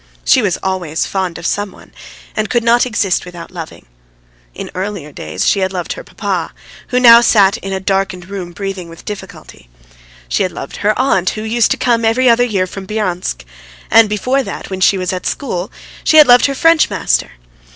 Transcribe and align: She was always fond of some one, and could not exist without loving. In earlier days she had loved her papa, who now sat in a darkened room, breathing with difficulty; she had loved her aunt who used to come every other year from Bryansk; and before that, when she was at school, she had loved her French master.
She 0.25 0.41
was 0.41 0.57
always 0.63 1.05
fond 1.05 1.37
of 1.37 1.45
some 1.45 1.71
one, 1.71 1.91
and 2.35 2.49
could 2.49 2.63
not 2.63 2.87
exist 2.87 3.23
without 3.23 3.51
loving. 3.51 3.85
In 4.55 4.71
earlier 4.73 5.11
days 5.11 5.45
she 5.47 5.59
had 5.59 5.71
loved 5.71 5.93
her 5.93 6.03
papa, 6.03 6.53
who 6.87 6.99
now 6.99 7.21
sat 7.21 7.57
in 7.57 7.71
a 7.71 7.79
darkened 7.79 8.27
room, 8.27 8.51
breathing 8.51 8.89
with 8.89 9.05
difficulty; 9.05 9.69
she 10.27 10.41
had 10.41 10.51
loved 10.51 10.77
her 10.77 10.97
aunt 10.97 11.29
who 11.29 11.43
used 11.43 11.69
to 11.69 11.77
come 11.77 12.03
every 12.03 12.27
other 12.27 12.43
year 12.43 12.65
from 12.65 12.87
Bryansk; 12.87 13.45
and 13.91 14.09
before 14.09 14.41
that, 14.41 14.71
when 14.71 14.81
she 14.81 14.97
was 14.97 15.13
at 15.13 15.27
school, 15.27 15.71
she 16.03 16.17
had 16.17 16.25
loved 16.25 16.47
her 16.47 16.55
French 16.55 16.89
master. 16.89 17.33